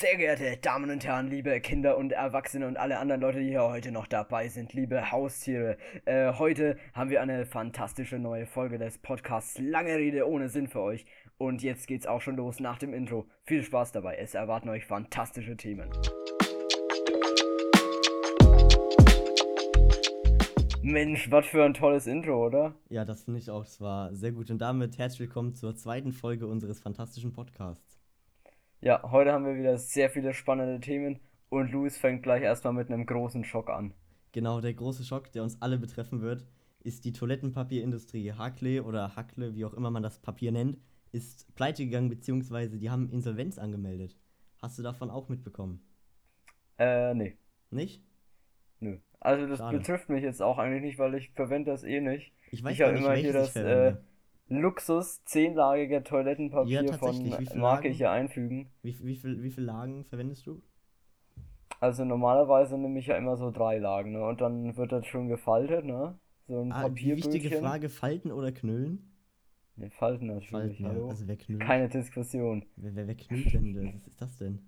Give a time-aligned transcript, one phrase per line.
[0.00, 3.64] Sehr geehrte Damen und Herren, liebe Kinder und Erwachsene und alle anderen Leute, die hier
[3.64, 5.76] heute noch dabei sind, liebe Haustiere,
[6.06, 10.80] äh, heute haben wir eine fantastische neue Folge des Podcasts Lange Rede ohne Sinn für
[10.80, 11.04] euch.
[11.36, 13.26] Und jetzt geht's auch schon los nach dem Intro.
[13.44, 15.90] Viel Spaß dabei, es erwarten euch fantastische Themen.
[20.80, 22.74] Mensch, was für ein tolles Intro, oder?
[22.88, 23.64] Ja, das finde ich auch.
[23.64, 24.50] Es war sehr gut.
[24.50, 27.99] Und damit herzlich willkommen zur zweiten Folge unseres fantastischen Podcasts.
[28.82, 31.20] Ja, heute haben wir wieder sehr viele spannende Themen
[31.50, 33.92] und Luis fängt gleich erstmal mit einem großen Schock an.
[34.32, 36.46] Genau, der große Schock, der uns alle betreffen wird,
[36.82, 38.32] ist die Toilettenpapierindustrie.
[38.32, 40.78] Hakle oder Hackle, wie auch immer man das Papier nennt,
[41.12, 44.16] ist pleite gegangen, beziehungsweise die haben Insolvenz angemeldet.
[44.62, 45.82] Hast du davon auch mitbekommen?
[46.78, 47.36] Äh, nee.
[47.70, 48.02] Nicht?
[48.78, 48.96] Nö.
[49.20, 49.76] Also das Schade.
[49.76, 52.32] betrifft mich jetzt auch eigentlich nicht, weil ich verwende das eh nicht.
[52.50, 53.96] Ich weiß ich gar nicht, immer hier das äh,
[54.50, 57.94] Luxus zehnlagiger Toilettenpapier ja, von Marke Lagen?
[57.94, 58.68] hier einfügen.
[58.82, 60.60] Wie, wie, viel, wie viele Lagen verwendest du?
[61.78, 64.24] Also normalerweise nehme ich ja immer so drei Lagen, ne?
[64.24, 66.18] Und dann wird das schon gefaltet, ne?
[66.48, 67.32] So ein ah, Papierbündchen.
[67.32, 69.14] Wichtige Frage, falten oder knüllen?
[69.76, 70.50] Ne, falten natürlich.
[70.50, 71.08] Falten, hallo.
[71.08, 71.62] Also wer knüllt?
[71.62, 72.66] Keine Diskussion.
[72.74, 73.94] Wer, wer, wer knüllt denn?
[73.94, 74.58] Was ist das denn?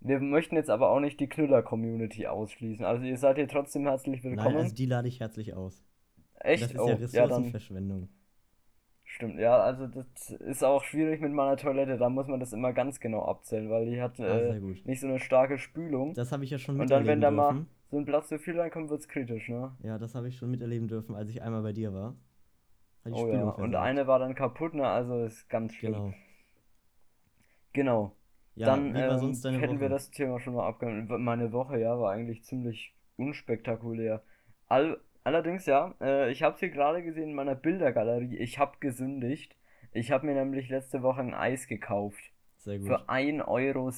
[0.00, 2.84] Wir möchten jetzt aber auch nicht die Knüller-Community ausschließen.
[2.84, 4.54] Also ihr seid hier trotzdem herzlich willkommen.
[4.54, 5.84] Nein, also die lade ich herzlich aus.
[6.40, 6.64] Echt?
[6.64, 8.00] Das ist oh, ja Ressourcenverschwendung.
[8.00, 8.21] Ja,
[9.14, 12.72] Stimmt, ja, also das ist auch schwierig mit meiner Toilette, da muss man das immer
[12.72, 16.14] ganz genau abzählen, weil die hat ah, äh, nicht so eine starke Spülung.
[16.14, 17.38] Das habe ich ja schon miterleben dürfen.
[17.38, 19.76] Und dann, wenn da mal so ein Platz zu viel reinkommt, wird es kritisch, ne?
[19.82, 22.16] Ja, das habe ich schon miterleben dürfen, als ich einmal bei dir war.
[23.04, 23.58] oh Spülung ja, versagt.
[23.58, 25.92] und eine war dann kaputt, ne, also ist ganz schlimm.
[25.92, 26.14] Genau.
[27.74, 28.16] Genau.
[28.54, 29.80] Ja, dann ähm, hätten Woche?
[29.80, 31.20] wir das Thema schon mal abgehandelt.
[31.20, 34.22] Meine Woche, ja, war eigentlich ziemlich unspektakulär.
[34.68, 38.78] All, allerdings, ja, äh, ich habe es hier gerade gesehen in meiner Bildergalerie, ich habe
[38.80, 39.56] gesündigt.
[39.92, 42.32] Ich habe mir nämlich letzte Woche ein Eis gekauft.
[42.56, 42.86] Sehr gut.
[42.88, 43.90] Für 1,60 Euro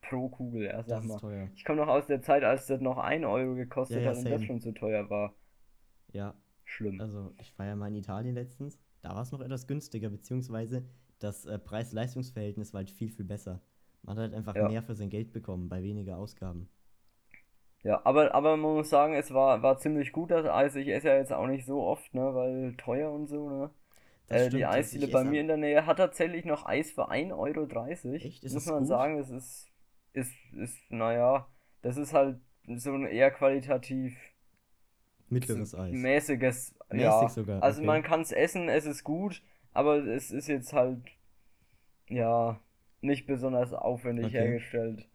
[0.00, 0.64] pro Kugel.
[0.66, 1.14] Ja, das mal.
[1.14, 1.48] ist teuer.
[1.54, 4.16] Ich komme noch aus der Zeit, als das noch 1 Euro gekostet Ja, ja, hat
[4.16, 4.34] und same.
[4.36, 5.34] das schon zu teuer war.
[6.12, 7.00] Ja, Schlimm.
[7.00, 8.80] also ich war ja mal in Italien letztens.
[9.02, 10.88] Da war es noch etwas günstiger, beziehungsweise
[11.18, 13.60] das äh, Preis-Leistungs-Verhältnis war halt viel, viel besser.
[14.02, 14.68] Man hat halt einfach Ja.
[14.68, 16.68] mehr für sein Geld bekommen, bei weniger Ausgaben.
[17.84, 20.74] Ja, aber, aber man muss sagen, es war, war ziemlich gut, das Eis.
[20.76, 23.70] Ich esse ja jetzt auch nicht so oft, ne, weil teuer und so, ne.
[24.26, 27.10] Das Äh, stimmt, die Eisdiele bei mir in der Nähe hat tatsächlich noch Eis für
[27.10, 27.66] 1,30 Euro.
[28.18, 28.42] Echt?
[28.44, 28.86] Ist Muss man gut?
[28.86, 29.72] sagen, das ist,
[30.14, 31.48] ist, ist, naja,
[31.82, 32.40] das ist halt
[32.76, 34.16] so ein eher qualitativ
[35.28, 36.08] Mittleres Eis.
[36.08, 37.34] mäßiges, Mäßig ja.
[37.34, 37.82] sogar, Also okay.
[37.82, 41.00] man kann es essen, es ist gut, aber es ist jetzt halt,
[42.08, 42.60] ja,
[43.02, 44.32] nicht besonders aufwendig Okay.
[44.32, 45.06] hergestellt.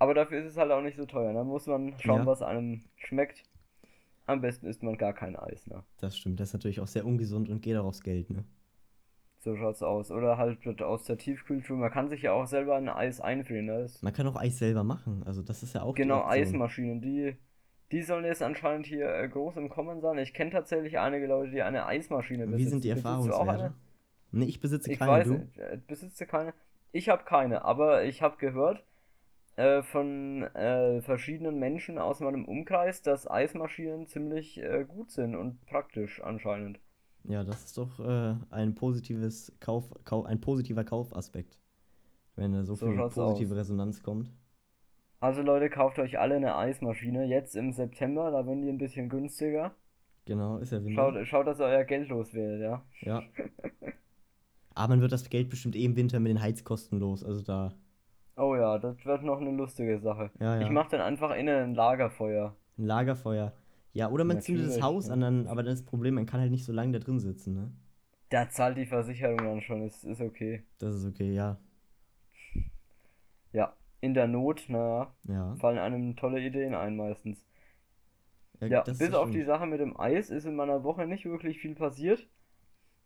[0.00, 1.32] Aber dafür ist es halt auch nicht so teuer.
[1.34, 2.26] Da muss man schauen, Ja.
[2.26, 3.44] was einem schmeckt.
[4.26, 5.82] Am besten isst man gar kein Eis, ne?
[6.00, 8.44] Das stimmt, das ist natürlich auch sehr ungesund und geht auch aufs Geld, ne?
[9.40, 10.10] So schaut's aus.
[10.10, 11.76] Oder halt wird aus der Tiefkühltruhe.
[11.76, 13.66] Man kann sich ja auch selber ein Eis einfrieren.
[13.66, 13.86] Ne?
[14.02, 16.24] Man kann auch Eis selber machen, also das ist ja auch genau.
[16.24, 17.00] Eismaschinen.
[17.02, 17.36] Die,
[17.92, 20.18] die sollen jetzt anscheinend hier äh, groß im Kommen sein.
[20.18, 22.70] Ich kenne tatsächlich einige Leute, die eine Eismaschine Wie besitzen.
[22.70, 23.74] sind die Erfahrungswerte?
[24.32, 25.34] Ne, ich besitze Ich keine, weiß du?
[25.60, 26.54] Äh, du keine?
[26.92, 28.84] Ich habe keine, aber ich habe gehört
[29.56, 35.64] äh, von äh, verschiedenen Menschen aus meinem Umkreis, dass Eismaschinen ziemlich äh, gut sind und
[35.66, 36.80] praktisch anscheinend.
[37.24, 41.58] Ja, das ist doch äh, ein positives Kauf, Kau ein positiver Kaufaspekt.
[42.36, 43.58] Wenn da so, So viel positive aus.
[43.58, 44.30] Resonanz kommt.
[45.20, 47.26] Also Leute, kauft euch alle eine Eismaschine.
[47.26, 49.74] Jetzt im September, da werden die ein bisschen günstiger.
[50.24, 50.94] Genau, ist ja Winter.
[50.94, 52.84] Schaut, schaut, dass ihr euer Geld loswerdet, ja.
[53.00, 53.22] Ja.
[54.74, 57.24] Aber man wird das Geld bestimmt eh im Winter mit den Heizkosten los.
[57.24, 57.74] Also da.
[58.36, 60.30] Oh ja, das wird noch eine lustige Sache.
[60.40, 60.62] Ja, ja.
[60.62, 62.56] Ich mache dann einfach innen ein Lagerfeuer.
[62.78, 63.52] Ein Lagerfeuer.
[63.92, 65.14] Ja, oder man zündet das Natürlich, Haus ja.
[65.14, 67.18] an, dann, aber dann ist das Problem, man kann halt nicht so lange da drin
[67.18, 67.72] sitzen, ne?
[68.30, 70.62] Da zahlt die Versicherung dann schon, ist, ist okay.
[70.78, 71.58] Das ist okay, ja.
[73.52, 75.56] Ja, in der Not, naja, Ja.
[75.56, 77.44] fallen einem tolle Ideen ein meistens.
[78.60, 79.42] Ja, Ja, das bis ist auf die.
[79.42, 82.28] Sache mit dem Eis ist in meiner Woche nicht wirklich viel passiert.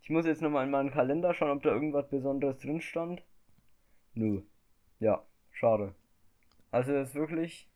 [0.02, 3.22] Ich muss jetzt nochmal in meinen Kalender schauen, ob da irgendwas Besonderes drin stand.
[4.14, 4.42] Nö.
[5.00, 5.94] Ja, schade.
[6.70, 7.69] Also es ist wirklich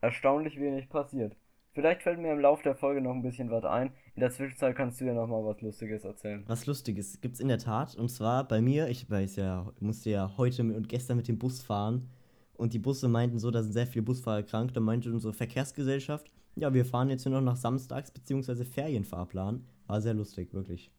[0.00, 1.36] erstaunlich wenig passiert.
[1.74, 3.92] Vielleicht fällt mir im Laufe der Folge noch ein bisschen was ein.
[4.14, 6.44] In der Zwischenzeit kannst du ja nochmal was Lustiges erzählen.
[6.46, 7.94] Was Lustiges gibt's in der Tat.
[7.94, 11.62] Und zwar bei mir, ich weiß ja, musste ja heute und gestern mit dem Bus
[11.62, 12.10] fahren.
[12.54, 14.74] Und die Busse meinten so, da sind sehr viele Busfahrer krank.
[14.74, 18.64] Da meinte unsere Verkehrsgesellschaft, ja, wir fahren jetzt nur noch nach Samstags- bzw.
[18.64, 19.64] Ferienfahrplan.
[19.86, 20.90] War sehr lustig, wirklich.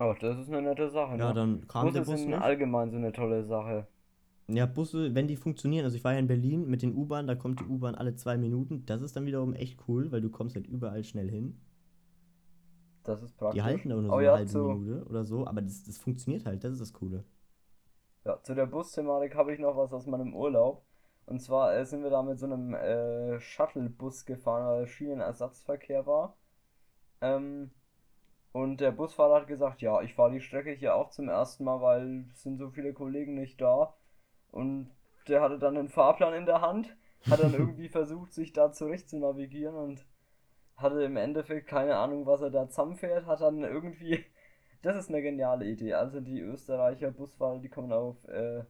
[0.00, 1.34] Oh, das ist eine nette Sache, Ja, ne?
[1.34, 2.40] dann kam der Busse Bus sind nicht.
[2.40, 3.86] allgemein so eine tolle Sache.
[4.50, 7.34] Ja, Busse, wenn die funktionieren, also ich war ja in Berlin mit den U-Bahn, da
[7.34, 8.86] kommt die U-Bahn alle zwei Minuten.
[8.86, 11.60] Das ist dann wiederum echt cool, weil du kommst halt überall schnell hin.
[13.04, 13.58] Das ist praktisch.
[13.58, 15.84] Die halten da nur so oh eine ja, halbe zu, Minute oder so, aber das,
[15.84, 17.24] das funktioniert halt, das ist das Coole.
[18.24, 20.82] Ja, zu der Busthematik habe ich noch was aus meinem Urlaub.
[21.26, 26.36] Und zwar äh, sind wir da mit so einem äh, Shuttlebus gefahren, weil Schienenersatzverkehr war.
[27.20, 27.70] Ähm,
[28.52, 31.80] und der Busfahrer hat gesagt, ja, ich fahre die Strecke hier auch zum ersten Mal,
[31.80, 33.94] weil es sind so viele Kollegen nicht da.
[34.50, 34.90] Und
[35.28, 36.96] der hatte dann einen Fahrplan in der Hand,
[37.28, 40.04] hat dann irgendwie versucht, sich da zurecht zu navigieren und
[40.76, 44.24] hatte im Endeffekt keine Ahnung, was er da zusammenfährt, hat dann irgendwie,
[44.82, 45.94] das ist eine geniale Idee.
[45.94, 48.64] Also die Österreicher Busfahrer, die kommen auf äh,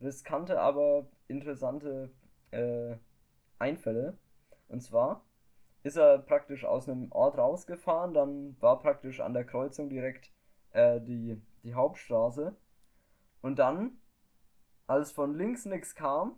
[0.00, 2.10] riskante, aber interessante
[2.50, 2.96] äh,
[3.58, 4.18] Einfälle.
[4.68, 5.24] Und zwar
[5.82, 10.32] ist er praktisch aus einem Ort rausgefahren, dann war praktisch an der Kreuzung direkt
[10.72, 12.56] äh, die, die Hauptstraße.
[13.40, 13.98] Und dann,
[14.86, 16.36] als von links nichts kam,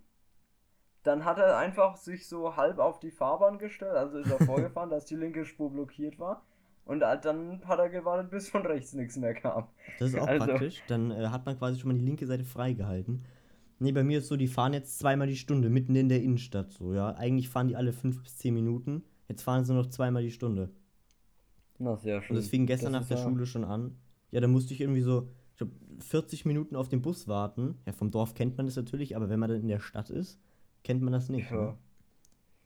[1.03, 4.91] dann hat er einfach sich so halb auf die Fahrbahn gestellt, also ist er vorgefahren,
[4.91, 6.45] dass die linke Spur blockiert war.
[6.85, 9.67] Und dann hat er gewartet, bis von rechts nichts mehr kam.
[9.99, 10.83] Das ist auch also, praktisch.
[10.89, 13.27] Dann äh, hat man quasi schon mal die linke Seite freigehalten.
[13.79, 16.73] Nee, bei mir ist so, die fahren jetzt zweimal die Stunde, mitten in der Innenstadt
[16.73, 17.15] so, ja.
[17.15, 19.05] Eigentlich fahren die alle fünf bis zehn Minuten.
[19.29, 20.71] Jetzt fahren sie noch zweimal die Stunde.
[21.79, 22.31] Na, sehr schön.
[22.31, 23.99] Und das fing gestern das nach der ja Schule schon an.
[24.31, 27.77] Ja, da musste ich irgendwie so, glaub, 40 Minuten auf den Bus warten.
[27.85, 30.41] Ja, vom Dorf kennt man das natürlich, aber wenn man dann in der Stadt ist,
[30.83, 31.51] kennt man das nicht.
[31.51, 31.57] Ja.
[31.57, 31.75] Ne?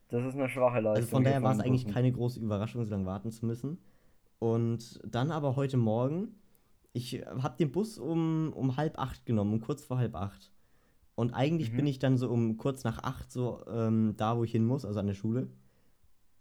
[0.08, 0.96] Das ist eine schwache Leistung.
[0.96, 3.78] Also von daher war es eigentlich keine große Überraschung, so lange warten zu müssen.
[4.38, 6.34] Und dann aber heute Morgen,
[6.92, 10.52] ich habe den Bus um, um halb acht genommen, um kurz vor halb acht.
[11.14, 11.76] Und eigentlich mhm.
[11.76, 14.84] bin ich dann so um kurz nach acht so ähm, da, wo ich hin muss,
[14.84, 15.48] also an der Schule.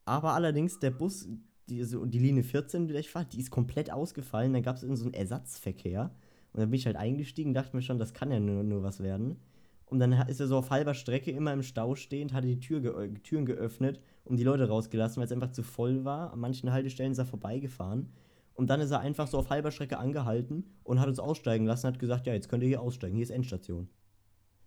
[0.03, 1.29] Aber allerdings der Bus,
[1.69, 4.51] die, so, die Linie 14, die ich fahre, die ist komplett ausgefallen.
[4.51, 6.11] Dann gab es so einen Ersatzverkehr.
[6.53, 9.01] Und dann bin ich halt eingestiegen, dachte mir schon, das kann ja nur, nur was
[9.01, 9.37] werden.
[9.85, 12.79] Und dann ist er so auf halber Strecke immer im Stau stehend, hatte die Tür
[12.79, 16.31] ge Türen geöffnet und die Leute rausgelassen, weil es einfach zu voll war.
[16.31, 18.09] An manchen Haltestellen ist er vorbeigefahren.
[18.53, 21.87] Und dann ist er einfach so auf halber Strecke angehalten und hat uns aussteigen lassen,
[21.87, 23.89] hat gesagt, ja, jetzt könnt ihr hier aussteigen, hier ist Endstation.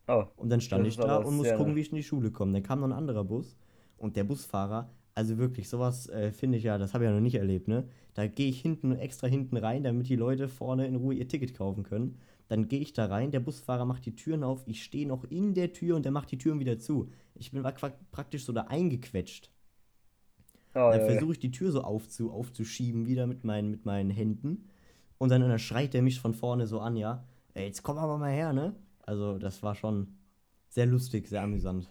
[0.09, 2.53] Oh, und dann stand ich da und muss gucken, wie ich in die Schule komme.
[2.53, 3.57] Dann kam noch ein anderer Bus
[3.97, 7.21] und der Busfahrer, also wirklich, sowas äh, finde ich ja, das habe ich ja noch
[7.21, 7.89] nicht erlebt, ne?
[8.15, 11.55] Da gehe ich hinten extra hinten rein, damit die Leute vorne in Ruhe ihr Ticket
[11.55, 12.19] kaufen können.
[12.49, 15.55] Dann gehe ich da rein, der Busfahrer macht die Türen auf, ich stehe noch in
[15.55, 17.11] der Tür und der macht die Türen wieder zu.
[17.35, 19.51] Ich bin praktisch so da eingequetscht.
[20.75, 24.11] Oh, dann ja, versuche ich die Tür so aufzu, aufzuschieben, wieder mit meinen, mit meinen
[24.11, 24.69] Händen.
[25.19, 27.25] Und dann, dann schreit er mich von vorne so an, ja.
[27.55, 28.75] Ey, jetzt komm aber mal her, ne?
[29.03, 30.09] Also, das war schon
[30.69, 31.89] sehr lustig, sehr amüsant.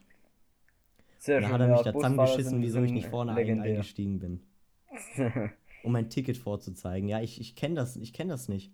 [1.23, 1.51] Sehr schön.
[1.51, 4.41] Dann hat er mich ja, da zusammengeschissen, wieso ich nicht vorne eingestiegen bin.
[5.83, 7.07] um mein Ticket vorzuzeigen.
[7.07, 8.73] Ja, ich, ich kenne das, kenn das nicht.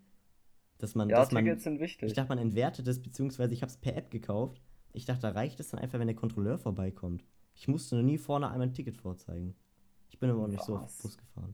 [0.80, 2.08] Dass man, ja, dass Tickets man, sind wichtig.
[2.08, 4.64] Ich dachte, man entwertet es, beziehungsweise ich habe es per App gekauft.
[4.94, 7.24] Ich dachte, da reicht es dann einfach, wenn der Kontrolleur vorbeikommt.
[7.54, 9.56] Ich musste noch nie vorne einmal ein Ticket vorzeigen.
[10.08, 10.66] Ich bin aber auch nicht Was?
[10.66, 11.54] so auf Bus gefahren.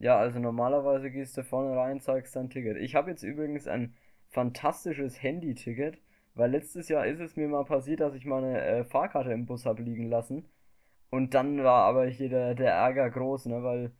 [0.00, 2.76] Ja, also normalerweise gehst du vorne rein, zeigst dein Ticket.
[2.78, 3.94] Ich habe jetzt übrigens ein
[4.30, 6.00] fantastisches Handy-Ticket,
[6.34, 9.66] weil letztes Jahr ist es mir mal passiert, dass ich meine äh, Fahrkarte im Bus
[9.66, 10.48] habe liegen lassen.
[11.10, 13.92] Und dann war aber hier der, der Ärger groß, ne, weil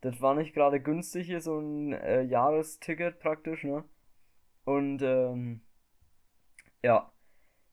[0.00, 3.84] das war nicht gerade günstig hier, so ein äh, Jahresticket praktisch, ne.
[4.64, 5.62] Und ähm,
[6.82, 7.12] ja,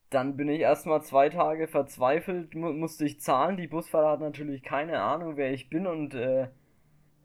[0.10, 3.58] dann bin ich erstmal zwei Tage verzweifelt, mu musste ich zahlen.
[3.58, 6.50] Die Busfahrer hat natürlich keine Ahnung, wer ich bin und äh,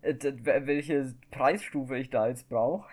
[0.02, 2.87] welche Preisstufe ich da jetzt brauche.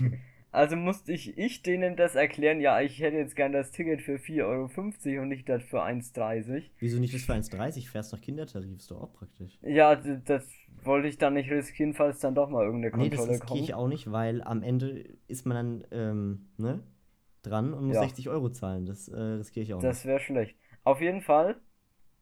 [0.56, 4.16] also musste ich, ich denen das erklären, ja, ich hätte jetzt gern das Ticket für
[4.16, 6.70] 4,50 Euro und nicht das für 1,30.
[6.78, 7.88] Wieso nicht das für 1,30?
[7.88, 9.58] Fährst nach Kindertarif, ist doch auch praktisch.
[9.62, 10.48] Ja, das
[10.82, 13.28] wollte ich dann nicht riskieren, falls dann doch mal irgendeine Kontrolle kommt.
[13.28, 16.82] Nee, das riskiere ich auch nicht, weil am Ende ist man dann, ähm, ne?
[17.46, 18.02] dran und muss ja.
[18.02, 18.86] 60 Euro zahlen.
[18.86, 19.98] Das äh, riskiere ich auch das nicht.
[19.98, 20.56] Das wäre schlecht.
[20.84, 21.56] Auf jeden Fall,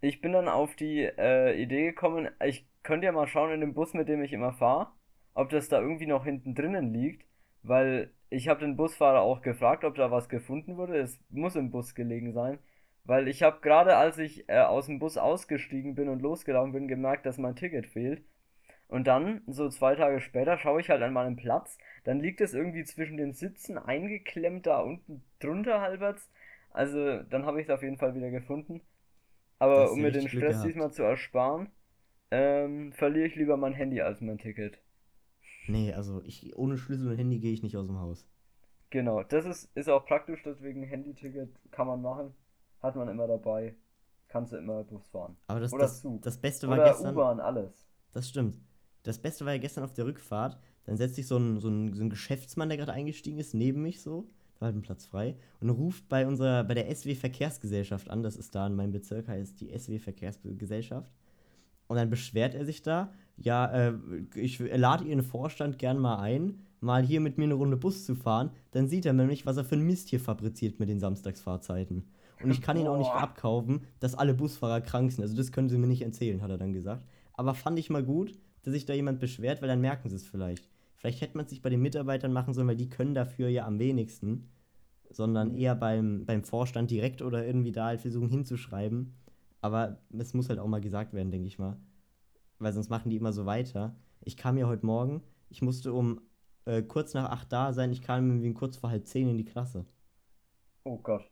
[0.00, 3.75] ich bin dann auf die äh, Idee gekommen, ich könnte ja mal schauen in dem
[3.75, 4.88] Bus, mit dem ich immer fahre,
[5.35, 7.26] ob das da irgendwie noch hinten drinnen liegt,
[7.64, 10.99] weil ich habe den Busfahrer auch gefragt, ob da was gefunden wurde.
[10.99, 12.59] Es muss im Bus gelegen sein,
[13.04, 16.88] weil ich habe gerade, als ich äh, aus dem Bus ausgestiegen bin und losgelaufen bin,
[16.88, 18.23] gemerkt, dass mein Ticket fehlt.
[18.88, 21.78] Und dann, so zwei Tage später, schaue ich halt an meinem Platz.
[22.04, 26.30] Dann liegt es irgendwie zwischen den Sitzen eingeklemmt da unten drunter halbwegs.
[26.71, 28.83] Also, dann habe ich es auf jeden Fall wieder gefunden.
[29.59, 31.71] Aber um mir den Stress diesmal zu ersparen,
[32.33, 34.78] ähm, verliere ich lieber mein Handy als mein Ticket.
[35.66, 38.26] Nee, also ich, ohne Schlüssel und Handy gehe ich nicht aus dem Haus.
[38.90, 42.33] Genau, das ist, ist auch praktisch, deswegen Handy-Ticket kann man machen.
[42.80, 43.75] Hat man immer dabei.
[44.28, 45.37] Kannst du immer Bus fahren.
[45.47, 46.23] Aber das, Oder das, Zug.
[46.23, 47.14] das Beste war Oder gestern.
[47.14, 47.88] U-Bahn, alles.
[48.12, 48.61] Das stimmt.
[49.02, 50.59] Das Beste war ja gestern auf der Rückfahrt.
[50.85, 53.83] Dann setzt sich so ein, so ein, so ein Geschäftsmann, der gerade eingestiegen ist, neben
[53.83, 54.28] mich so.
[54.54, 55.37] Da war halt ein Platz frei.
[55.61, 58.23] Und ruft bei unserer, bei der SW Verkehrsgesellschaft an.
[58.23, 61.12] Das ist da in meinem Bezirk, heißt die SW Verkehrsgesellschaft.
[61.86, 63.12] Und dann beschwert er sich da.
[63.36, 63.94] Ja, äh,
[64.34, 66.60] ich lade Ihren Vorstand gern mal ein.
[66.80, 69.64] mal hier mit mir eine Runde Bus zu fahren, dann sieht er nämlich, was er
[69.64, 72.04] für ein Mist hier fabriziert mit den Samstagsfahrzeiten.
[72.42, 75.22] Und ich kann ihn auch nicht abkaufen, dass alle Busfahrer krank sind.
[75.22, 77.06] Also das können sie mir nicht erzählen, hat er dann gesagt.
[77.32, 80.26] Aber fand ich mal gut, dass sich da jemand beschwert, weil dann merken sie es
[80.26, 80.68] vielleicht.
[80.96, 83.66] Vielleicht hätte man es sich bei den Mitarbeitern machen sollen, weil die können dafür ja
[83.66, 84.50] am wenigsten.
[85.10, 85.58] Sondern Mhm.
[85.58, 89.14] eher beim, beim Vorstand direkt oder irgendwie da halt versuchen hinzuschreiben.
[89.64, 91.78] Aber es muss halt auch mal gesagt werden, denke ich mal.
[92.59, 93.97] Weil sonst machen die immer so weiter.
[94.21, 96.21] Ich kam ja heute Morgen, ich musste um
[96.66, 99.44] äh, kurz nach acht da sein, ich kam irgendwie kurz vor halb zehn in die
[99.47, 99.87] Klasse.
[100.83, 101.30] Oh Gott.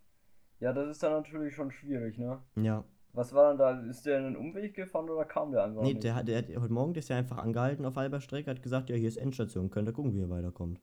[0.61, 2.39] Ja, das ist dann natürlich schon schwierig, ne?
[2.57, 2.85] Ja.
[3.12, 3.91] Was war dann da?
[3.91, 6.03] Ist der einen Umweg gefahren oder kam der einfach Nee, nicht?
[6.05, 8.62] der, hat- der, hat heute Morgen der ist ja einfach angehalten auf halber Strecke, hat
[8.62, 10.81] gesagt, ja, hier ist Endstation, könnt ihr gucken, wie er weiterkommt.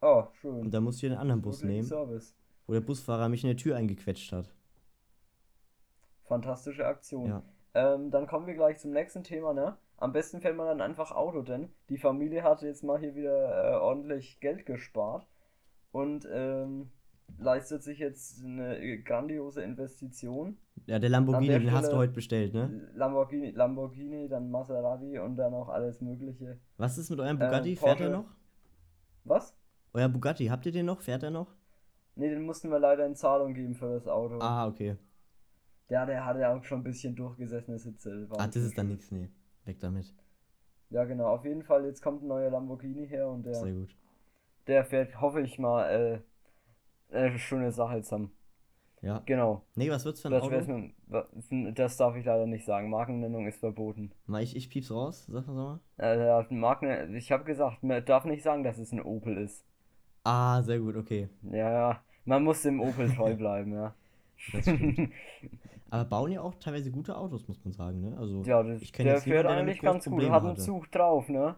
[0.00, 0.60] Oh, schön.
[0.60, 2.36] Und da musste ich den anderen Bus nehmen, Service.
[2.68, 4.54] wo der Busfahrer mich in der Tür eingequetscht hat.
[6.28, 7.28] Fantastische Aktion.
[7.28, 7.42] Ja.
[7.74, 9.76] Ähm, dann kommen wir gleich zum nächsten Thema, ne?
[9.96, 13.72] Am besten fährt man dann einfach Auto, denn die Familie hat jetzt mal hier wieder
[13.72, 15.26] äh, ordentlich Geld gespart
[15.90, 16.90] und ähm,
[17.38, 20.56] leistet sich jetzt eine grandiose Investition.
[20.86, 22.90] Ja, der Lamborghini, der den hast du heute bestellt, ne?
[22.94, 26.58] Lamborghini, Lamborghini, dann Maserati und dann auch alles Mögliche.
[26.76, 27.76] Was ist mit eurem Äh, Bugatti?
[27.76, 28.26] Fährt er noch?
[29.24, 29.54] Was?
[29.92, 31.00] Euer Bugatti, habt ihr den noch?
[31.00, 31.54] Fährt er noch?
[32.14, 34.38] Ne, den mussten wir leider in Zahlung geben für das Auto.
[34.40, 34.96] Ah, okay.
[35.88, 38.28] Ja, der hatte ja auch schon ein bisschen durchgesessene Sitze.
[38.30, 39.28] war Ah, das ist dann nichts, nee.
[39.64, 40.14] Weg damit.
[40.90, 41.26] Ja, genau.
[41.28, 43.94] Auf jeden Fall, jetzt kommt ein neuer Lamborghini her und der, Sehr gut.
[44.66, 46.22] der fährt, hoffe ich mal,
[47.10, 48.32] äh, eine schöne Sache zusammen.
[49.00, 49.22] Ja.
[49.26, 49.62] Genau.
[49.76, 50.90] Nee, was wird's für ein Das, Auto?
[51.50, 52.90] mit, das darf ich leider nicht sagen.
[52.90, 54.10] Markennennung ist verboten.
[54.26, 55.78] Mal, ich, ich piep's raus, sag mal.
[55.98, 59.64] Äh, Marken, ich habe gesagt, man darf nicht sagen, dass es ein Opel ist.
[60.24, 61.28] Ah, sehr gut, okay.
[61.42, 62.02] Ja, ja.
[62.24, 63.94] Man muss dem Opel treu bleiben, ja.
[65.90, 68.16] Aber bauen ja auch teilweise gute Autos, muss man sagen, ne?
[68.18, 70.12] Also, Ja, das, ich der jetzt fährt niemanden, eigentlich ganz gut.
[70.12, 70.62] Probleme Hat einen hatte.
[70.62, 71.56] Zug drauf, ne?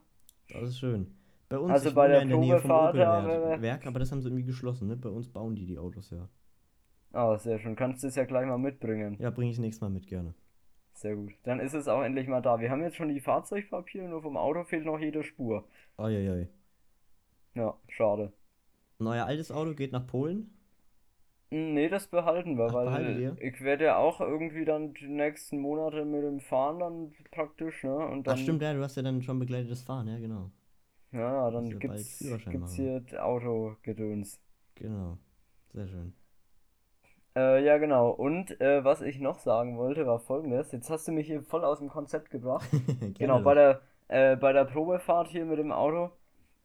[0.52, 1.14] das ist schön.
[1.48, 4.12] Bei uns, Also bei der ja in der Nähe vom Opel-Werk, aber- Werk, aber das
[4.12, 4.96] haben sie irgendwie geschlossen, ne?
[4.96, 6.28] Bei uns bauen die die Autos ja.
[7.12, 7.74] Ah, sehr schön.
[7.74, 9.16] Kannst du es ja gleich mal mitbringen.
[9.18, 10.32] Ja, bringe ich nächstes Mal mit, gerne.
[10.92, 11.32] Sehr gut.
[11.42, 12.60] Dann ist es auch endlich mal da.
[12.60, 15.64] Wir haben jetzt schon die Fahrzeugpapiere, nur vom Auto fehlt noch jede Spur.
[15.96, 16.48] Eieiei.
[17.54, 18.32] Ja, schade.
[18.98, 20.52] Und euer altes Auto geht nach Polen?
[21.50, 26.04] Nee, das behalten wir, Ach, weil ich werde ja auch irgendwie dann die nächsten Monate
[26.04, 27.96] mit dem Fahren dann praktisch, ne?
[27.96, 30.50] Und Ach dann, stimmt, ja, du hast ja dann schon begleitetes Fahren, ja, genau.
[31.10, 34.40] ja, dann gibt's, gibt's hier Autogedöns.
[34.76, 35.18] Genau.
[35.72, 36.12] Sehr schön.
[37.36, 38.10] Äh, ja, genau.
[38.10, 40.72] Und äh, was ich noch sagen wollte, war folgendes.
[40.72, 42.68] Jetzt hast du mich hier voll aus dem Konzept gebracht.
[43.18, 46.10] Genau, bei der, äh, bei der Probefahrt hier mit dem Auto,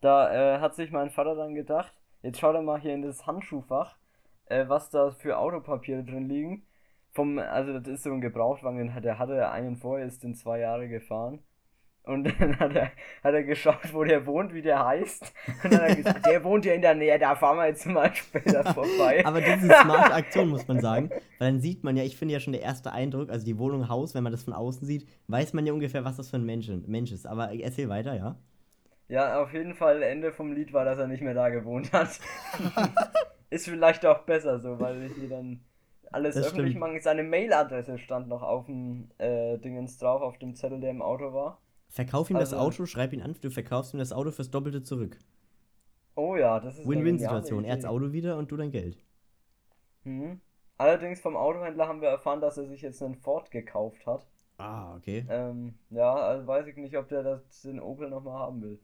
[0.02, 3.28] da äh, hat sich mein Vater dann gedacht, jetzt schau doch mal hier in das
[3.28, 3.98] Handschuhfach,
[4.46, 6.66] äh, was da für Autopapiere drin liegen.
[7.12, 10.60] Vom, also das ist so ein Gebrauchtwagen, hat, der hatte einen vorher, ist den zwei
[10.60, 11.40] Jahre gefahren.
[12.04, 12.92] Und dann hat er,
[13.24, 15.34] hat er geschaut, wo der wohnt, wie der heißt.
[15.64, 17.86] Und dann hat er gesagt, der wohnt ja in der Nähe, da fahren wir jetzt
[17.88, 19.26] mal später vorbei.
[19.26, 21.10] Aber das ist eine smarte Aktion, muss man sagen.
[21.40, 23.90] Weil dann sieht man ja, ich finde ja schon der erste Eindruck, also die Wohnung,
[23.90, 26.46] Haus, wenn man das von außen sieht, weiß man ja ungefähr, was das für ein
[26.46, 27.26] Mensch, Mensch ist.
[27.26, 28.36] Aber erzähl weiter, ja?
[29.08, 32.20] Ja, auf jeden Fall, Ende vom Lied war, dass er nicht mehr da gewohnt hat.
[33.56, 35.62] ist vielleicht auch besser so, weil hier dann
[36.12, 37.00] alles Das öffentlich machen.
[37.02, 41.34] Seine Mailadresse stand noch auf dem äh, Dingens drauf, auf dem Zettel, der im Auto
[41.34, 41.60] war.
[41.90, 44.84] Verkauf ihm das Also- Auto, schreib ihn an, du verkaufst ihm das Auto fürs Doppelte
[44.84, 45.18] zurück.
[46.16, 47.66] Oh ja, das ist Win-Win-Situation.
[47.66, 47.90] Er hat's Idee.
[47.94, 48.98] Auto wieder und du dein Geld.
[50.04, 50.40] Mhm.
[50.78, 54.26] Allerdings vom Autohändler haben wir erfahren, dass er sich jetzt einen Ford gekauft hat.
[54.58, 55.26] Ah, okay.
[55.30, 58.80] Ähm, ja, also weiß ich nicht, ob der das, den Opel nochmal haben will.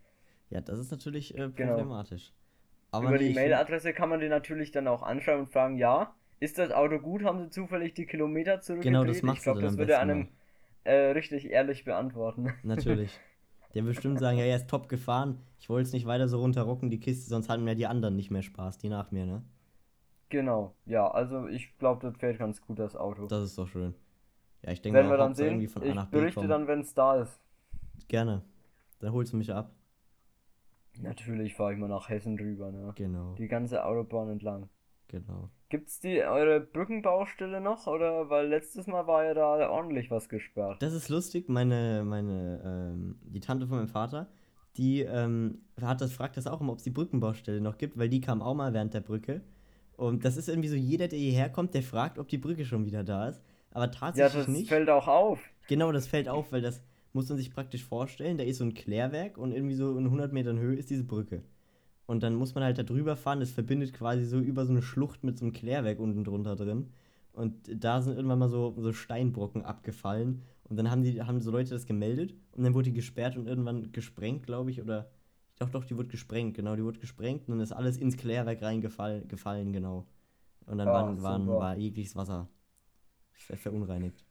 [0.50, 1.78] Ja, das ist natürlich äh, Genau.
[2.92, 5.78] Aber Über nee, die ich Mailadresse kann man den natürlich dann auch anschreiben und fragen,
[5.78, 7.24] ja, ist das Auto gut?
[7.24, 8.94] Haben Sie zufällig die Kilometer zurückgedreht?
[8.94, 10.28] Genau, das ich machst du glaube, das würde einem
[10.84, 12.54] äh, richtig ehrlich beantworten.
[12.64, 13.20] Natürlich.
[13.74, 15.40] Der wird bestimmt sagen, ja, er ist top gefahren.
[15.60, 18.32] Ich wollte es nicht weiter so runterrocken, die Kiste, sonst hatten ja die anderen nicht
[18.32, 19.44] mehr Spaß, die nach mir, ne?
[20.30, 23.28] Genau, ja, also ich glaube, das fährt ganz gut, das Auto.
[23.28, 23.94] Das ist doch schön.
[24.64, 25.48] Ja, ich denke mal, wir dann sehen.
[25.48, 26.50] irgendwie von A Ich nach B berichte kommen.
[26.50, 27.40] dann, wenn es da ist.
[28.08, 28.42] Gerne.
[29.00, 29.74] Dann holst du mich ab.
[31.00, 32.92] Natürlich fahre ich mal nach Hessen rüber, ne?
[32.96, 34.70] Genau, Die ganze Autobahn entlang.
[35.08, 35.50] genau.
[35.70, 40.82] Gibt's die eure Brückenbaustelle noch oder weil letztes Mal war ja da ordentlich was gesperrt.
[40.84, 42.62] Das ist lustig, meine, meine,
[42.94, 44.28] ähm, die Tante von meinem Vater,
[44.76, 48.10] die ähm, hat das, fragt das auch immer, ob es die Brückenbaustelle noch gibt, weil
[48.10, 49.42] die kam auch mal während der Brücke.
[49.96, 52.86] Und das ist irgendwie so, jeder, der hierher kommt, der fragt, ob die Brücke schon
[52.86, 53.42] wieder da ist.
[53.72, 54.68] Aber Ja, tatsächlich das nicht.
[54.68, 55.40] fällt auch auf.
[55.70, 56.84] Genau, das fällt auf, weil das
[57.14, 58.38] muss man sich praktisch vorstellen.
[58.38, 61.44] Da ist so ein Klärwerk und irgendwie so in 100 Metern Höhe ist diese Brücke.
[62.08, 63.40] Und dann muss man halt da drüber fahren.
[63.40, 66.92] Das verbindet quasi so über so eine Schlucht mit so einem Klärwerk unten drunter drin.
[67.34, 70.42] Und da sind irgendwann mal so, so Steinbrocken abgefallen.
[70.66, 73.48] Und dann haben die haben so Leute das gemeldet und dann wurde die gesperrt und
[73.48, 75.10] irgendwann gesprengt, glaube ich, oder
[75.60, 78.62] Doch, doch, die wurde gesprengt, genau, die wurde gesprengt und dann ist alles ins Klärwerk
[78.62, 80.08] reingefallen, gefallen, genau.
[80.66, 82.50] Und dann Ah, waren, waren, war jegliches Wasser
[83.34, 84.26] ver verunreinigt.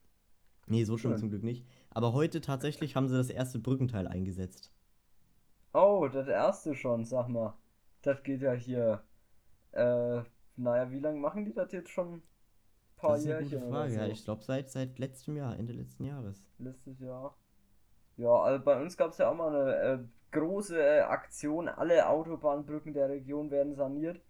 [0.69, 1.19] Nee, so schon Cool.
[1.19, 1.67] zum Glück nicht.
[1.91, 4.73] Aber heute tatsächlich haben sie das erste Brückenteil eingesetzt.
[5.73, 7.55] Oh, das erste schon, sag mal.
[8.03, 9.03] Das geht ja hier.
[9.73, 10.23] Äh,
[10.57, 12.15] naja, wie lange machen die das jetzt schon?
[12.15, 12.23] Ein
[12.97, 13.93] paar Das ist eine Jährchen gute Frage.
[13.95, 14.13] oder Ja, so.
[14.13, 16.45] ich glaube seit, seit letztem Jahr, Ende letzten Jahres.
[16.59, 17.37] Letztes Jahr.
[18.17, 19.99] Ja, also bei uns gab es ja auch mal eine äh,
[20.33, 21.69] große äh, Aktion.
[21.69, 24.21] Alle Autobahnbrücken der Region werden saniert.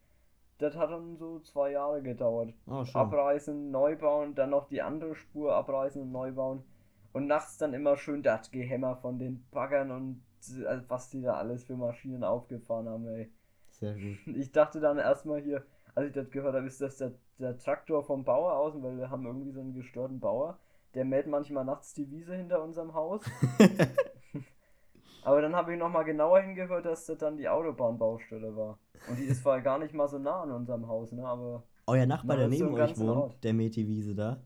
[0.59, 2.53] Das hat dann so zwei Jahre gedauert.
[2.67, 2.85] Oh.
[2.93, 6.65] Abreißen, neu bauen, dann noch die andere Spur abreißen und neu bauen.
[7.13, 11.35] Und nachts dann immer schön das Gehämmer von den Baggern und äh, was die da
[11.35, 13.31] alles für Maschinen aufgefahren haben, ey.
[13.71, 14.19] Sehr gut.
[14.37, 15.65] Ich dachte dann erstmal hier,
[15.95, 19.11] als ich das gehört habe, ist das der, der Traktor vom Bauer außen, weil wir
[19.11, 20.59] haben irgendwie so einen gestörten Bauer.
[20.95, 23.23] Der mäht manchmal nachts die Wiese hinter unserem Haus.
[25.23, 28.79] Aber dann habe ich nochmal genauer hingehört, dass das dann die Autobahnbaustelle war.
[29.09, 31.25] Und die ist zwar gar nicht mal so nah an unserem Haus, ne?
[31.25, 33.45] Aber Euer Nachbar, der neben euch wohnt, Ort.
[33.45, 34.41] der mäht die Wiese da.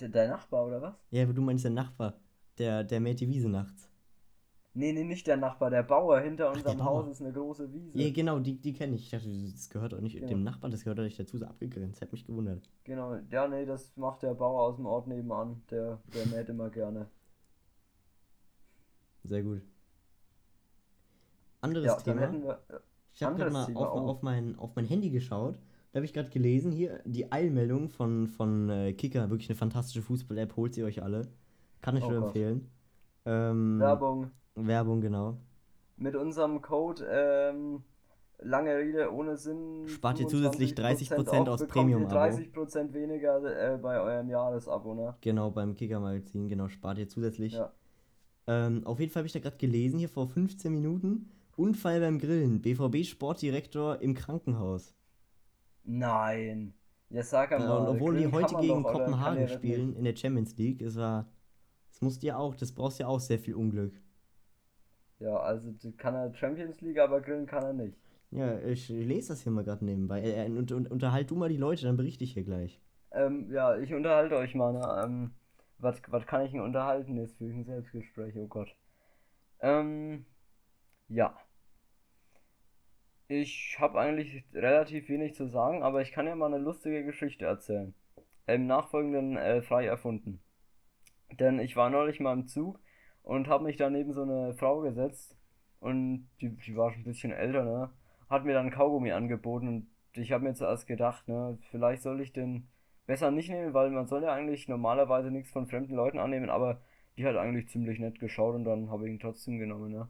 [0.00, 0.94] Der, der Nachbar oder was?
[1.10, 2.14] Ja, aber du meinst der Nachbar,
[2.58, 3.88] der, der mäht die Wiese nachts.
[4.74, 7.04] Nee, nee, nicht der Nachbar, der Bauer hinter der unserem Bauer.
[7.04, 7.98] Haus ist eine große Wiese.
[7.98, 9.04] Ja, genau, die, die kenne ich.
[9.04, 10.28] Ich dachte, das gehört doch nicht Genau.
[10.28, 12.00] dem Nachbarn, das gehört doch nicht dazu, so abgegrenzt.
[12.00, 12.70] Hätte mich gewundert.
[12.84, 15.62] Genau, ja, nee, das macht der Bauer aus dem Ort nebenan.
[15.70, 17.08] Der, der mäht immer gerne.
[19.24, 19.62] Sehr gut.
[21.60, 22.32] Anderes Ja, Thema.
[22.32, 22.62] wir.
[22.68, 22.78] äh,
[23.14, 25.58] Ich habe gerade mal auf, auf, mein, auf mein Handy geschaut.
[25.92, 30.02] Da habe ich gerade gelesen, hier die Eilmeldung von, von äh, Kicker, wirklich eine fantastische
[30.02, 31.28] Fußball-App, holt sie euch alle.
[31.80, 32.26] Kann ich Oh nur Gott.
[32.28, 32.68] empfehlen.
[33.24, 34.30] Ähm, Werbung.
[34.54, 35.38] Werbung, genau.
[35.96, 37.82] Mit unserem Code, ähm,
[38.40, 39.88] lange Rede ohne Sinn.
[39.88, 42.14] Spart ihr zusätzlich 30% off, aus Premium-Abo.
[42.14, 43.42] 30% weniger
[43.74, 45.14] äh, bei eurem Jahresabo, ne?
[45.22, 47.54] Genau, beim Kicker-Magazin, genau, spart ihr zusätzlich.
[47.54, 47.72] Ja.
[48.46, 51.30] Ähm, auf jeden Fall habe ich da gerade gelesen, hier vor 15 Minuten.
[51.56, 52.60] Unfall beim Grillen.
[52.62, 54.94] BVB-Sportdirektor im Krankenhaus.
[55.88, 56.74] Nein.
[57.08, 57.78] Ja, sag einmal.
[57.78, 61.32] und obwohl die heute gegen doch, Kopenhagen das spielen in der Champions League, es war.
[61.90, 63.94] Das musst ihr auch, das brauchst ja auch sehr viel Unglück.
[65.18, 67.98] Ja, also kann er Champions League, aber grillen kann er nicht.
[68.30, 70.20] Ja, ich lese das hier mal gerade nebenbei.
[70.20, 72.78] Äh, äh, und, und, unterhalt du mal die Leute, dann berichte ich hier gleich.
[73.10, 75.02] Ähm, ja, ich unterhalte euch mal, ne?
[75.02, 75.30] Ähm,
[75.78, 78.36] was, was kann ich denn unterhalten jetzt für ein Selbstgespräch?
[78.36, 78.68] Oh Gott.
[79.60, 80.26] Ähm,
[81.08, 81.34] ja.
[83.30, 87.44] Ich habe eigentlich relativ wenig zu sagen, aber ich kann ja mal eine lustige Geschichte
[87.44, 87.92] erzählen.
[88.46, 90.40] Im Nachfolgenden äh, frei erfunden.
[91.38, 92.80] Denn ich war neulich mal im Zug
[93.22, 95.36] und habe mich da neben so eine Frau gesetzt
[95.78, 97.90] und die, die war schon ein bisschen älter, ne?
[98.30, 102.32] Hat mir dann Kaugummi angeboten und ich habe mir zuerst gedacht, ne, vielleicht soll ich
[102.32, 102.66] den
[103.06, 106.80] besser nicht nehmen, weil man soll ja eigentlich normalerweise nichts von fremden Leuten annehmen, aber
[107.18, 110.08] die hat eigentlich ziemlich nett geschaut und dann habe ich ihn trotzdem genommen, ne?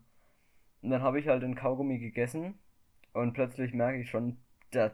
[0.83, 2.55] Und dann habe ich halt den Kaugummi gegessen
[3.13, 4.39] und plötzlich merke ich schon,
[4.71, 4.93] das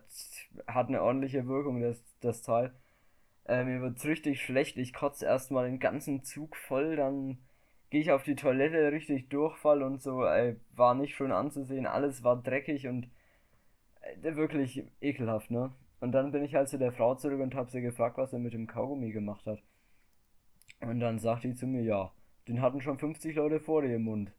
[0.67, 2.73] hat eine ordentliche Wirkung, das, das Teil.
[3.47, 7.39] Äh, mir wird's richtig schlecht, ich kotze erstmal den ganzen Zug voll, dann
[7.91, 12.25] gehe ich auf die Toilette, richtig Durchfall und so, ey, war nicht schön anzusehen, alles
[12.25, 13.09] war dreckig und
[14.01, 15.73] äh, wirklich ekelhaft, ne?
[16.01, 18.39] Und dann bin ich halt zu der Frau zurück und habe sie gefragt, was er
[18.39, 19.63] mit dem Kaugummi gemacht hat.
[20.81, 22.13] Und dann sagt die zu mir, ja,
[22.47, 24.33] den hatten schon 50 Leute vor dir im Mund.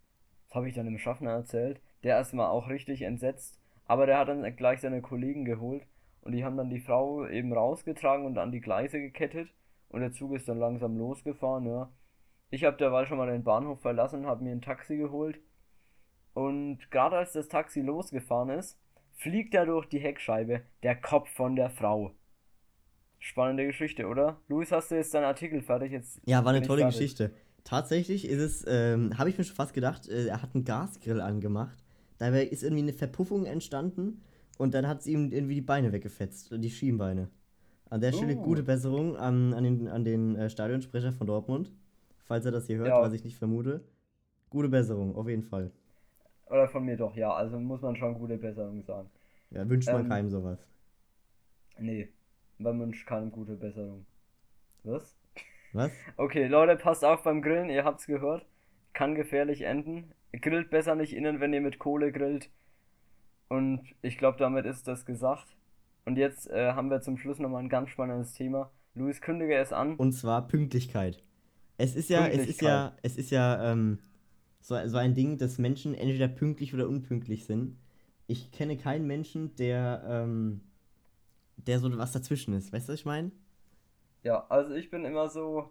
[0.47, 1.81] Das habe ich dann dem Schaffner erzählt.
[2.03, 5.83] Der erstmal auch richtig entsetzt, aber der hat dann gleich seine Kollegen geholt
[6.21, 9.49] und die haben dann die Frau eben rausgetragen und an die Gleise gekettet
[9.89, 11.91] und der Zug ist dann langsam losgefahren, ja.
[12.49, 15.39] Ich habe derweil schon mal den Bahnhof verlassen, habe mir ein Taxi geholt
[16.33, 18.77] und gerade als das Taxi losgefahren ist,
[19.13, 22.11] fliegt da durch die Heckscheibe der Kopf von der Frau.
[23.19, 24.39] Spannende Geschichte, oder?
[24.47, 25.91] Luis, hast du jetzt deinen Artikel fertig?
[25.91, 26.99] Jetzt Ja, war eine tolle fertig.
[26.99, 27.33] Geschichte.
[27.63, 31.21] Tatsächlich ist es, ähm, habe ich mir schon fast gedacht, äh, er hat einen Gasgrill
[31.21, 31.83] angemacht.
[32.17, 34.21] Dabei ist irgendwie eine Verpuffung entstanden
[34.57, 37.29] und dann hat sie ihm irgendwie die Beine weggefetzt, die Schienbeine.
[37.89, 38.41] An der Stelle Oh.
[38.41, 41.71] gute Besserung an, an den, an den äh, Stadionsprecher von Dortmund.
[42.23, 43.01] Falls er das hier hört, Ja.
[43.01, 43.83] was ich nicht vermute.
[44.49, 45.71] Gute Besserung, auf jeden Fall.
[46.47, 47.33] Oder von mir doch, ja.
[47.33, 49.09] Also muss man schon gute Besserung sagen.
[49.51, 50.67] Ja, wünscht man Ähm, keinem sowas.
[51.77, 52.09] Nee,
[52.57, 54.05] man wünscht keine gute Besserung.
[54.83, 55.15] Was?
[55.73, 55.91] Was?
[56.17, 58.45] Okay, Leute, passt auf beim Grillen, ihr habt's gehört.
[58.93, 60.11] Kann gefährlich enden.
[60.41, 62.49] Grillt besser nicht innen, wenn ihr mit Kohle grillt.
[63.47, 65.55] Und ich glaube, damit ist das gesagt.
[66.05, 68.71] Und jetzt äh, haben wir zum Schluss nochmal ein ganz spannendes Thema.
[68.93, 69.95] Luis, kündige es an.
[69.95, 71.21] Und zwar Pünktlichkeit.
[71.77, 73.99] Es ist ja, es ist ja, es ist ja ähm,
[74.61, 77.77] so, so ein Ding, dass Menschen entweder pünktlich oder unpünktlich sind.
[78.27, 80.61] Ich kenne keinen Menschen, der, ähm,
[81.57, 82.71] der so was dazwischen ist.
[82.71, 83.31] Weißt du, was ich meine?
[84.23, 85.69] Ja, also ich bin immer so.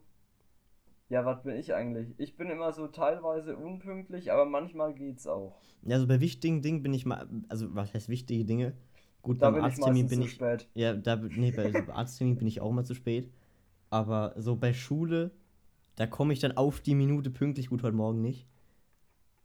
[1.08, 2.14] Ja, was bin ich eigentlich?
[2.18, 5.62] Ich bin immer so teilweise unpünktlich, aber manchmal geht's auch.
[5.82, 8.74] Ja, also bei wichtigen Dingen bin ich mal, also was heißt wichtige Dinge?
[9.22, 10.68] Gut, Da beim bin ich Arzttermin bin zu ich, spät.
[10.74, 13.30] ja, da, nee, bei so Arzttermin bin ich auch mal zu spät.
[13.90, 15.32] Aber so bei Schule,
[15.96, 18.48] da komme ich dann auf die Minute pünktlich, gut, heute Morgen nicht.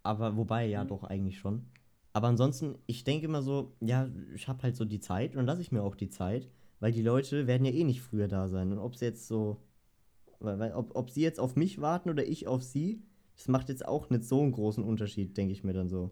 [0.04, 0.86] Aber wobei, ja, Mhm.
[0.86, 1.66] doch, eigentlich schon.
[2.14, 5.46] Aber ansonsten, ich denke immer so, ja, ich habe halt so die Zeit und dann
[5.46, 8.48] lasse ich mir auch die Zeit, weil die Leute werden ja eh nicht früher da
[8.48, 8.72] sein.
[8.72, 9.62] Und ob sie jetzt so,
[10.40, 13.04] weil, weil, ob, ob sie jetzt auf mich warten oder ich auf sie,
[13.36, 16.12] das macht jetzt auch nicht so einen großen Unterschied, denke ich mir dann so.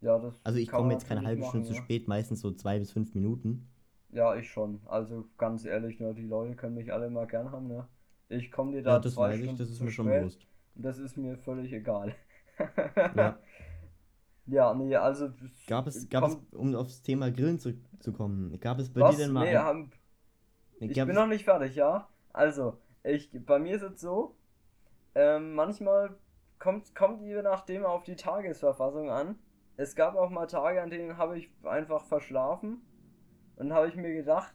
[0.00, 1.84] Ja, das Also ich komme jetzt keine halbe Stunde machen, zu ja.
[1.84, 3.68] spät, meistens so zwei bis fünf Minuten.
[4.10, 4.80] Ja, ich schon.
[4.86, 7.86] Also ganz ehrlich, ne, die Leute können mich alle mal gern haben, ne?
[8.28, 10.08] Ich komme dir Ja, da das zwei weiß ich, Stunden das ist zu mir schon
[10.08, 10.08] spät.
[10.08, 10.48] bewusst.
[10.74, 12.14] Das ist mir völlig egal.
[13.12, 13.38] Ja.
[14.46, 15.30] Ja, nee, also
[15.66, 19.14] Gab es, gab es, kommt- um aufs Thema Grillen zurückzukommen, gab es bei was?
[19.14, 19.90] dir denn mal Nee, haben,
[20.80, 22.08] ich bin es, noch nicht fertig, ja?
[22.32, 24.34] Also, ich, bei mir ist es so,
[25.14, 26.16] ähm, manchmal
[26.58, 29.38] kommt, kommt je nachdem auf die Tagesverfassung an.
[29.76, 32.82] Es gab auch mal Tage, an denen habe ich einfach verschlafen
[33.56, 34.52] und habe ich mir gedacht,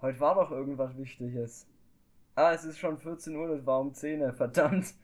[0.00, 1.66] heute war doch irgendwas Wichtiges.
[2.34, 4.94] Ah, es ist schon 14 Uhr, das war um 10 Uhr, verdammt.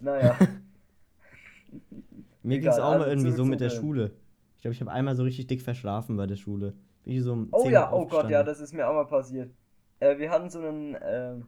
[0.00, 0.36] Naja,
[2.42, 4.12] mir ging es auch mal also irgendwie so mit der Schule.
[4.56, 6.74] Ich glaube, ich habe einmal so richtig dick verschlafen bei der Schule.
[7.04, 9.06] Bin ich so um Oh 10 ja, oh Gott, ja, das ist mir auch mal
[9.06, 9.52] passiert.
[10.00, 11.46] Äh, wir hatten so einen ähm,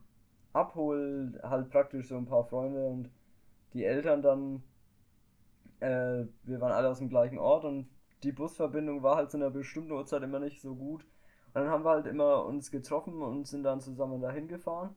[0.56, 3.10] Abhol, halt praktisch so ein paar Freunde und
[3.72, 4.62] die Eltern dann,
[5.80, 7.88] äh, wir waren alle aus dem gleichen Ort und
[8.22, 11.04] die Busverbindung war halt zu einer bestimmten Uhrzeit immer nicht so gut.
[11.54, 14.94] Und dann haben wir halt immer uns getroffen und sind dann zusammen dahin gefahren.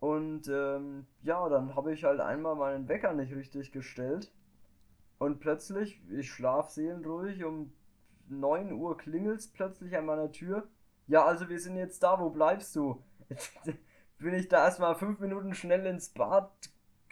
[0.00, 4.32] Und ähm, ja, dann habe ich halt einmal meinen Wecker nicht richtig gestellt.
[5.18, 7.72] Und plötzlich, ich schlaf seelenruhig, um
[8.28, 10.68] 9 Uhr klingelt's plötzlich an meiner Tür.
[11.06, 13.02] Ja, also wir sind jetzt da, wo bleibst du?
[14.18, 16.50] Bin ich da erstmal fünf Minuten schnell ins Bad,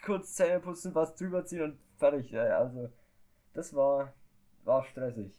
[0.03, 2.31] kurz Zähne putzen, was drüber ziehen und fertig.
[2.31, 2.89] Ja, also,
[3.53, 4.13] das war,
[4.63, 5.31] war stressig.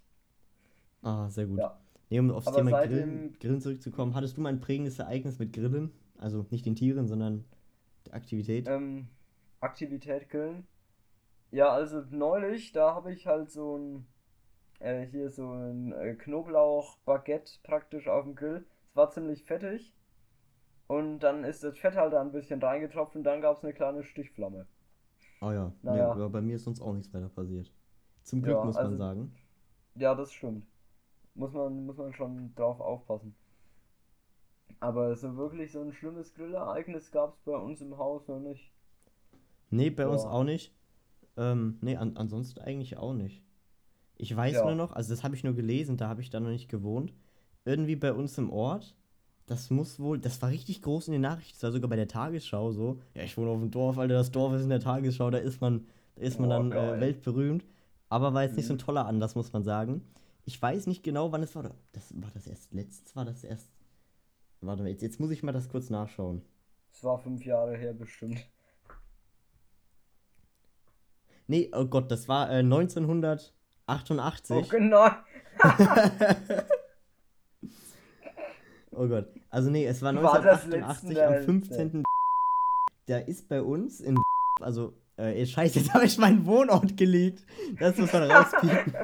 [1.03, 1.59] Ah, sehr gut.
[1.59, 1.79] Ja.
[2.09, 5.53] Nee, um aufs Aber Thema Grillen, Grillen zurückzukommen, hattest du mal ein prägendes Ereignis mit
[5.53, 5.93] Grillen?
[6.19, 7.45] Also nicht den Tieren, sondern
[8.07, 8.69] der Aktivität?
[8.69, 9.09] Ähm,
[9.61, 10.67] Aktivität grillen.
[11.51, 14.07] Ja, also neulich, da habe ich halt so ein,
[14.81, 18.65] äh, hier so ein äh, Knoblauch-Baguette praktisch auf dem Grill.
[18.89, 19.93] Es war ziemlich fettig.
[20.89, 23.73] Und dann ist das Fett halt da ein bisschen reingetropft und dann gab es eine
[23.73, 24.67] kleine Stichflamme.
[25.41, 26.11] Oh ja, nee, naja.
[26.13, 27.73] aber bei mir ist sonst auch nichts weiter passiert.
[28.23, 29.35] Zum Glück Ja, muss man also- sagen.
[29.97, 30.67] Ja, das stimmt.
[31.35, 33.35] Muss man, muss man schon drauf aufpassen.
[34.81, 38.73] Aber so wirklich so ein schlimmes Grillereignis gab es bei uns im Haus noch nicht.
[39.71, 40.31] Nee, bei uns Ja.
[40.31, 40.75] auch nicht.
[41.37, 43.43] Ähm, nee, an, ansonsten eigentlich auch nicht.
[44.17, 44.65] Ich weiß Ja.
[44.65, 47.13] nur noch, also das habe ich nur gelesen, da habe ich da noch nicht gewohnt.
[47.65, 48.97] Irgendwie bei uns im Ort,
[49.47, 52.09] das muss wohl, das war richtig groß in den Nachrichten, das war sogar bei der
[52.09, 53.01] Tagesschau so.
[53.15, 55.61] Ja, ich wohne auf dem Dorf, Alter, das Dorf ist in der Tagesschau, da ist
[55.61, 57.65] man, da ist man Oh, dann äh, weltberühmt.
[58.09, 58.81] Aber war jetzt nicht so ein Mhm.
[58.81, 60.03] toller Anlass, muss man sagen.
[60.45, 61.75] Ich weiß nicht genau, wann es war.
[61.93, 63.69] Das war das erst letztes, war das erst.
[64.61, 66.43] Warte mal, jetzt, jetzt muss ich mal das kurz nachschauen.
[66.93, 68.39] Es war fünf Jahre her bestimmt.
[71.49, 74.57] Nee, oh Gott, das war äh, 1988.
[74.57, 75.07] Oh, genau.
[78.97, 79.27] Oh Gott.
[79.51, 82.03] Also nee, es war War das 1988 letzten am der- 15.
[83.07, 84.19] Da ist bei uns in
[84.61, 87.45] also äh, scheiße, jetzt habe ich meinen Wohnort gelegt.
[87.79, 88.95] Das muss man rauspiepen.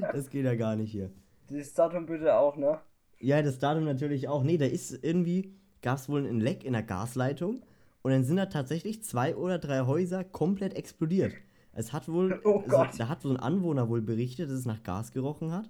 [0.12, 1.10] das geht ja gar nicht hier.
[1.48, 2.78] Dieses Datum bitte auch, ne?
[3.20, 4.42] Ja, das Datum natürlich auch.
[4.42, 7.62] Nee, da ist irgendwie, gab es wohl ein Leck in der Gasleitung
[8.02, 11.32] und dann sind da tatsächlich zwei oder drei Häuser komplett explodiert.
[11.72, 12.90] Es hat wohl, Oh so, Gott.
[12.98, 15.68] da hat so ein Anwohner wohl berichtet, dass es nach Gas gerochen hat.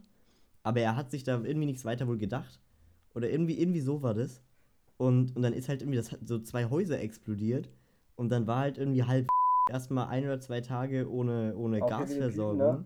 [0.64, 2.58] Aber er hat sich da irgendwie nichts weiter wohl gedacht.
[3.16, 4.42] Oder irgendwie, irgendwie so war das.
[4.98, 7.70] Und, und dann ist halt irgendwie das, so zwei Häuser explodiert.
[8.14, 9.26] Und dann war halt irgendwie halb
[9.70, 12.58] erstmal ein oder zwei Tage ohne, ohne Auch Gasversorgung.
[12.58, 12.84] Ne?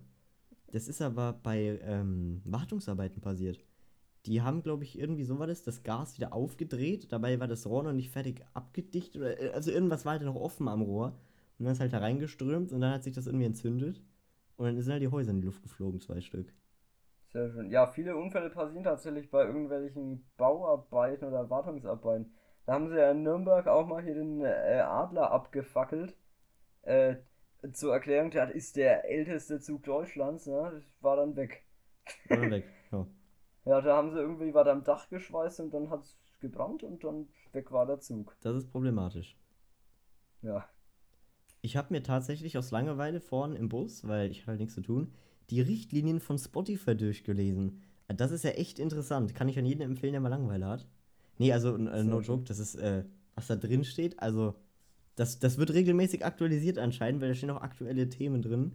[0.70, 3.58] Das ist aber bei ähm, Wartungsarbeiten passiert.
[4.26, 7.10] Die haben, glaube ich, irgendwie so war das, das Gas wieder aufgedreht.
[7.10, 9.16] Dabei war das Rohr noch nicht fertig abgedicht.
[9.16, 11.18] Oder, äh, also irgendwas war halt noch offen am Rohr.
[11.58, 14.00] Und dann ist halt da reingeströmt und dann hat sich das irgendwie entzündet.
[14.56, 16.54] Und dann sind halt die Häuser in die Luft geflogen, zwei Stück.
[17.32, 17.70] Sehr schön.
[17.70, 22.34] Ja, viele Unfälle passieren tatsächlich bei irgendwelchen Bauarbeiten oder Wartungsarbeiten.
[22.66, 26.16] Da haben sie ja in Nürnberg auch mal hier den äh, Adler abgefackelt.
[26.82, 27.16] Äh,
[27.72, 30.70] zur Erklärung, das ist der älteste Zug Deutschlands, ne?
[30.74, 31.64] Das war dann weg.
[32.28, 32.64] Oder weg.
[32.90, 33.06] Ja.
[33.66, 37.04] Ja, da haben sie irgendwie was am Dach geschweißt und dann hat es gebrannt und
[37.04, 38.34] dann weg war der Zug.
[38.40, 39.36] Das ist problematisch.
[40.40, 40.66] Ja.
[41.60, 45.12] Ich habe mir tatsächlich aus Langeweile vorne im Bus, weil ich halt nichts zu tun,
[45.50, 47.80] die Richtlinien von Spotify durchgelesen.
[48.08, 49.34] Das ist ja echt interessant.
[49.34, 50.86] Kann ich an jeden empfehlen, der mal Langeweile hat.
[51.38, 54.20] Nee, also äh, no joke, das ist, äh, was da drin steht.
[54.20, 54.54] Also,
[55.16, 58.72] das, das wird regelmäßig aktualisiert anscheinend, weil da stehen auch aktuelle Themen drin,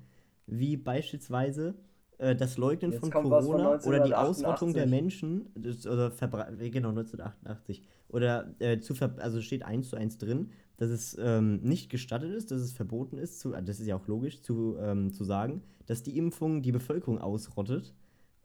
[0.47, 1.75] wie beispielsweise
[2.17, 4.45] äh, das Leugnen Jetzt von was von Corona oder die 1988.
[4.45, 9.63] Ausrottung der Menschen, das, oder Verbra äh, genau 1988, oder äh, zu ver also steht
[9.63, 13.51] eins zu eins drin, dass es ähm, nicht gestattet ist, dass es verboten ist, zu,
[13.51, 17.93] das ist ja auch logisch, zu, ähm, zu sagen, dass die Impfung die Bevölkerung ausrottet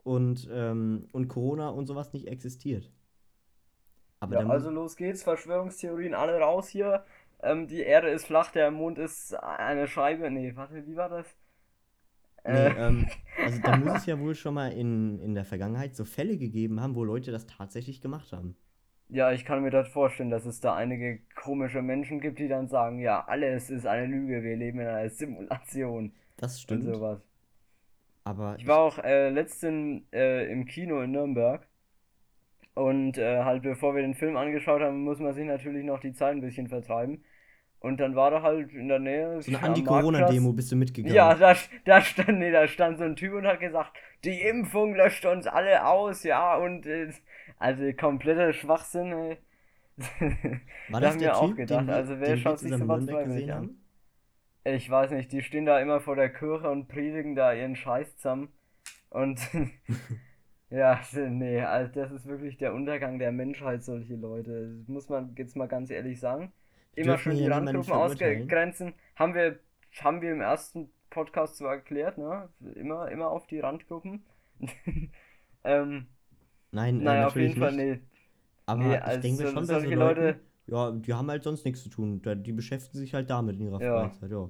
[0.04, 2.90] und, ähm, und Corona und sowas nicht existiert.
[4.20, 7.04] Aber Ja, also los geht's, Verschwörungstheorien, alle raus hier.
[7.42, 10.30] Ähm, die Erde ist flach, der Mond ist eine Scheibe.
[10.30, 11.26] Nee, warte, wie war das?
[12.46, 13.06] Nee, Äh, ähm,
[13.40, 16.80] also da muss es ja wohl schon mal in, in der Vergangenheit so Fälle gegeben
[16.80, 18.56] haben, wo Leute das tatsächlich gemacht haben.
[19.08, 22.68] Ja, ich kann mir das vorstellen, dass es da einige komische Menschen gibt, die dann
[22.68, 26.84] sagen, ja, alles ist eine Lüge, wir leben in einer Simulation Das und stimmt.
[26.84, 27.20] sowas.
[28.24, 31.66] Aber Ich war auch äh, letztens äh, im Kino in Nürnberg
[32.74, 36.12] und äh, halt bevor wir den Film angeschaut haben, muss man sich natürlich noch die
[36.12, 37.24] Zeit ein bisschen vertreiben.
[37.80, 41.16] Und dann war da halt in der Nähe so eine Anti-Corona-Demo bist du mitgegangen.
[41.16, 43.92] Ja, da, da stand, nee, da stand so ein Typ und hat gesagt,
[44.24, 47.12] die Impfung löscht uns alle aus, ja, und äh,
[47.58, 49.38] also kompletter Schwachsinn, ey.
[50.88, 52.76] War Da das haben der wir auch Typ, gedacht, den also wer den schaut sich
[52.76, 53.56] sowas freiwillig gesehen an?
[53.56, 53.79] haben?
[54.64, 58.16] Ich weiß nicht, die stehen da immer vor der Kirche und predigen da ihren Scheiß
[58.16, 58.52] zusammen.
[59.08, 59.40] Und
[60.70, 64.76] ja, nee, also das ist wirklich der Untergang der Menschheit, solche Leute.
[64.78, 66.52] Das muss man jetzt mal ganz ehrlich sagen.
[66.94, 68.94] Immer schön die Randgruppen ausgrenzen.
[69.16, 69.58] Haben wir,
[70.00, 72.48] haben wir im ersten Podcast so erklärt, ne?
[72.74, 74.24] Immer, immer auf die Randgruppen.
[75.64, 76.06] ähm,
[76.70, 78.00] Nein, äh, naja, auf jeden Fall, nicht.
[78.00, 78.06] nee.
[78.66, 81.64] Aber Nee, ich also denke mir schon, so solche Leute- ja, die haben halt sonst
[81.64, 82.22] nichts zu tun.
[82.44, 84.08] Die beschäftigen sich halt damit in ihrer Ja.
[84.08, 84.48] Freizeit, ja.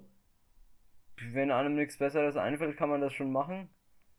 [1.32, 3.68] Wenn einem nichts Besseres einfällt, kann man das schon machen.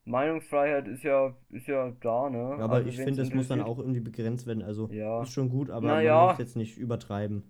[0.05, 2.37] Meinungsfreiheit ist ja, ist ja da, ne?
[2.57, 4.63] Ja, aber Also ich finde, das muss dann auch irgendwie begrenzt werden.
[4.63, 5.21] Also Ja.
[5.21, 7.43] ist schon gut, aber Na man muss jetzt nicht übertreiben.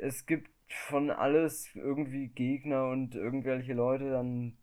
[0.00, 0.50] es gibt
[0.88, 4.56] von alles irgendwie Gegner und irgendwelche Leute, dann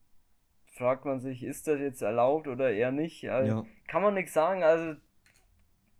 [0.77, 3.29] fragt man sich, ist das jetzt erlaubt oder eher nicht?
[3.29, 3.65] Also, Ja.
[3.87, 4.95] Kann man nichts sagen, also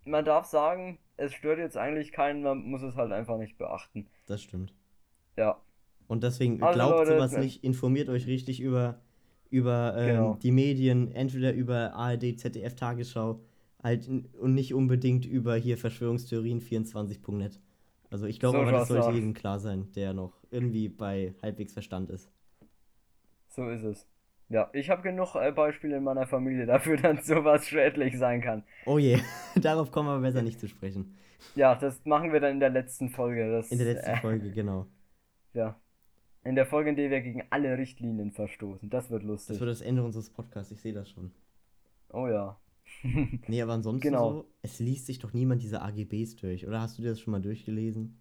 [0.06, 4.08] man darf sagen, es stört jetzt eigentlich keinen, man muss es halt einfach nicht beachten.
[4.28, 4.74] Das stimmt.
[5.38, 5.62] Ja,
[6.08, 9.02] Und deswegen Also, glaubt Leute, sowas nicht, informiert euch richtig über,
[9.50, 10.34] über ähm, Genau.
[10.36, 13.42] die Medien, entweder über ARD, ZDF, Tagesschau,
[13.82, 17.60] halt und nicht unbedingt über hier Verschwörungstheorien24.net.
[18.10, 21.74] Also ich glaube So aber, das sollte jedem klar sein, der noch irgendwie bei halbwegs
[21.74, 22.30] Verstand ist.
[23.48, 24.08] so ist es.
[24.50, 28.64] Ja, ich habe genug äh, Beispiele in meiner Familie dafür, dass sowas schädlich sein kann.
[28.86, 29.20] Oh je,
[29.56, 31.18] darauf kommen wir besser nicht zu sprechen.
[31.56, 33.52] Ja, das machen wir dann in der letzten Folge.
[33.52, 34.88] Das, In der letzten äh, Folge, genau.
[35.54, 35.80] Ja.
[36.44, 38.90] In der Folge, in der wir gegen alle Richtlinien verstoßen.
[38.90, 39.54] Das wird lustig.
[39.56, 41.32] Das wird das Ende unseres Podcasts, ich sehe das schon.
[42.10, 42.60] Oh ja.
[43.48, 44.32] Nee, aber ansonsten Genau.
[44.32, 47.32] so, es liest sich doch niemand diese AGBs durch, oder hast du dir das schon
[47.32, 48.20] mal durchgelesen?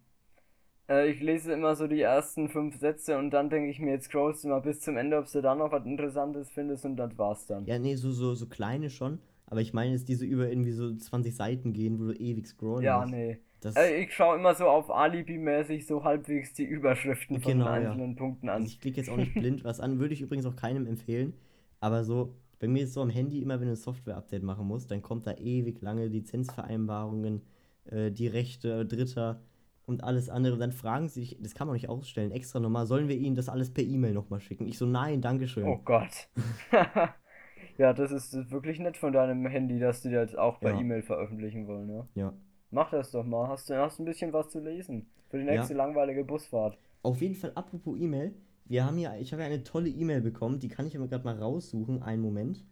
[0.89, 4.05] Äh, ich lese immer so die ersten fünf Sätze und dann denke ich mir, jetzt
[4.05, 7.17] scrollst du mal bis zum Ende, ob du da noch was Interessantes findest und das
[7.17, 7.65] war's dann.
[7.65, 10.71] Ja, nee, so, so, so kleine schon, aber ich meine jetzt, die so über irgendwie
[10.71, 13.13] so 20 Seiten gehen, wo du ewig scrollen Ja, musst.
[13.13, 13.39] nee.
[13.61, 17.83] Das, Äh, ich schaue immer so auf Alibi-mäßig so halbwegs die Überschriften von Genau, den
[17.83, 17.91] ja.
[17.91, 18.65] einzelnen Punkten also an.
[18.65, 21.33] ich klicke jetzt auch nicht blind was an, würde ich übrigens auch keinem empfehlen,
[21.79, 24.91] aber so, bei mir ist so am Handy immer, wenn du ein Software-Update machen musst,
[24.91, 27.41] dann kommt da ewig lange Lizenzvereinbarungen,
[27.85, 29.41] äh, die Rechte Dritter
[29.85, 30.53] und alles andere.
[30.53, 33.35] Und dann fragen sie sich, das kann man nicht ausstellen, extra nochmal, sollen wir ihnen
[33.35, 34.67] das alles per E-Mail nochmal schicken?
[34.67, 35.65] Ich so, nein, Dankeschön.
[35.65, 36.29] Oh Gott.
[37.77, 40.79] ja, das ist wirklich nett von deinem Handy, dass die das auch per Ja.
[40.79, 42.07] E-Mail veröffentlichen wollen, ne?
[42.15, 42.33] Ja.
[42.71, 43.47] Mach das doch mal.
[43.49, 45.07] Hast du hast ein bisschen was zu lesen.
[45.29, 45.53] Für die Ja.
[45.55, 46.77] nächste langweilige Busfahrt.
[47.03, 48.33] Auf jeden Fall, apropos E-Mail,
[48.65, 51.25] wir haben ja, ich habe ja eine tolle E-Mail bekommen, die kann ich aber gerade
[51.25, 52.63] mal raussuchen, einen Moment.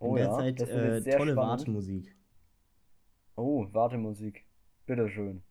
[0.00, 1.36] In Oh der ja, Zeit äh, tolle spannend.
[1.36, 2.16] Wartemusik.
[3.36, 4.44] Oh, Wartemusik.
[4.86, 5.42] Bitteschön.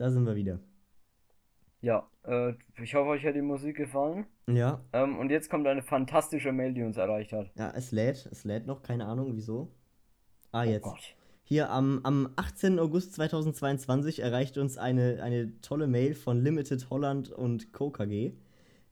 [0.00, 0.60] Da sind wir wieder.
[1.82, 4.24] Ja, äh, ich hoffe, euch hat die Musik gefallen.
[4.46, 7.50] Ja, Ähm, und jetzt kommt eine fantastische Mail, die uns erreicht hat.
[7.58, 9.70] ja, es lädt, es lädt noch, keine Ahnung wieso.
[10.52, 10.84] Ah, Oh jetzt.
[10.84, 11.14] Gott.
[11.42, 12.78] Hier am, am 18.
[12.78, 17.90] August 2022 erreicht uns eine, eine tolle Mail von Limited Holland und Co.
[17.90, 18.32] KG.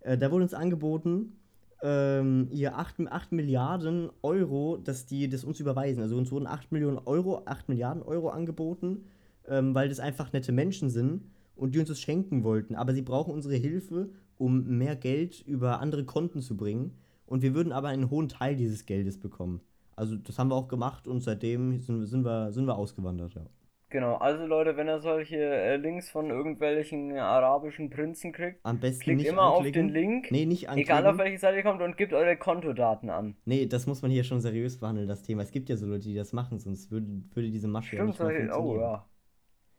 [0.00, 1.38] Äh, da wurde uns angeboten,
[1.82, 6.02] ähm, hier 8, 8 Milliarden Euro, dass die das uns überweisen.
[6.02, 9.06] Also uns wurden 8 Millionen Euro, 8 Milliarden Euro angeboten,
[9.48, 11.22] ähm, weil das einfach nette Menschen sind
[11.56, 12.74] und die uns das schenken wollten.
[12.74, 16.96] Aber sie brauchen unsere Hilfe, um mehr Geld über andere Konten zu bringen.
[17.26, 19.60] Und wir würden aber einen hohen Teil dieses Geldes bekommen.
[19.96, 23.42] Also das haben wir auch gemacht und seitdem sind, sind, wir, sind wir ausgewandert, ja.
[23.90, 29.00] Genau, also Leute, wenn ihr solche äh, Links von irgendwelchen arabischen Prinzen kriegt, Am besten
[29.02, 29.86] klickt immer auf anklicken.
[29.88, 30.90] den Link, Nee, nicht anklicken.
[30.94, 33.34] egal auf welche Seite ihr kommt, und gebt eure Kontodaten an.
[33.46, 35.42] Nee, das muss man hier schon seriös behandeln, das Thema.
[35.42, 38.10] Es gibt ja so Leute, die das machen, sonst würde, würde diese Masche ja Stimmt,
[38.10, 38.80] nicht mehr oh funktionieren.
[38.82, 39.06] ja.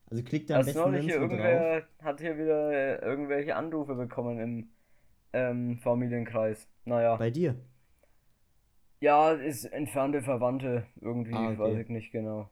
[0.10, 1.46] Also klickt da am besten neulich hier nirgendwo drauf.
[1.46, 4.70] irgendwer hat hier wieder äh, irgendwelche Anrufe bekommen im
[5.34, 6.68] ähm, Familienkreis.
[6.86, 7.16] Naja.
[7.18, 7.56] Bei dir.
[9.02, 11.60] Ja, ist entfernte Verwandte irgendwie, Ah, okay.
[11.60, 12.50] weiß ich nicht genau.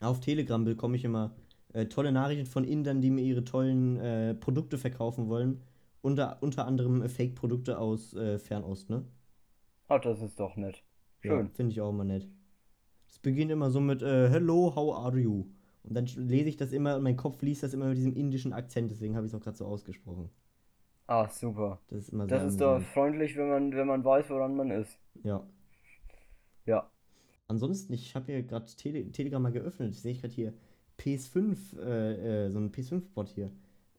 [0.00, 1.34] Auf Telegram bekomme ich immer
[1.72, 5.62] äh, tolle Nachrichten von Indern, die mir ihre tollen äh, Produkte verkaufen wollen.
[6.02, 9.04] Unter, unter anderem äh, Fake-Produkte aus äh, Fernost, ne?
[9.88, 10.82] Ach, das ist doch nett.
[11.22, 11.50] Ja, Schön.
[11.50, 12.28] finde ich auch immer nett.
[13.08, 15.46] Es beginnt immer so mit äh, Hello, how are you?
[15.84, 18.52] Und dann lese ich das immer und mein Kopf liest das immer mit diesem indischen
[18.52, 20.30] Akzent, deswegen habe ich es auch gerade so ausgesprochen.
[21.06, 21.80] Ah, super.
[21.88, 24.98] Das ist immer Das ist doch freundlich, wenn man, wenn man weiß, woran man ist.
[25.24, 25.42] Ja.
[26.66, 26.90] Ja.
[27.48, 29.94] Ansonsten, ich habe hier gerade Tele Telegram mal geöffnet.
[29.94, 30.54] Sehe ich gerade hier
[30.96, 33.52] PS5, äh, äh, so ein PS5-Bot hier.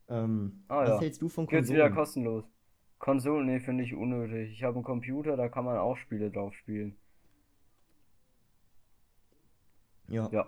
[0.09, 0.99] Ähm, Ah, was ja.
[0.99, 1.95] hältst du von Gibt's wieder Konsolen?
[1.95, 2.43] kostenlos.
[2.99, 4.51] Konsolen, nee, finde ich unnötig.
[4.51, 6.97] Ich habe einen Computer, da kann man auch Spiele drauf spielen.
[10.07, 10.31] Ja.
[10.31, 10.47] Ja.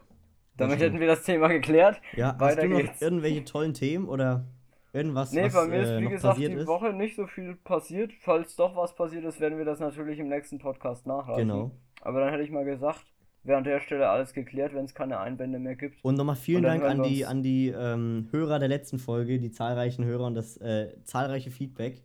[0.58, 2.02] Damit hätten wir das Thema geklärt.
[2.14, 3.02] Ja, hast Weiter du noch geht's.
[3.02, 4.46] irgendwelche tollen Themen oder
[4.94, 6.68] irgendwas, Nee, was bei mir ist äh, wie gesagt die ist?
[6.68, 8.14] Woche nicht so viel passiert.
[8.22, 11.48] Falls doch was passiert ist, werden wir das natürlich im nächsten Podcast nachreichen.
[11.48, 11.72] Genau.
[12.02, 13.04] Aber dann hätte ich mal gesagt,
[13.44, 16.04] wäre an der Stelle alles geklärt, wenn es keine Einwände mehr gibt.
[16.04, 19.52] Und nochmal vielen Und Dank an die, an die ähm, Hörer der letzten Folge, die
[19.52, 22.02] zahlreichen Hörer und das äh, zahlreiche Feedback.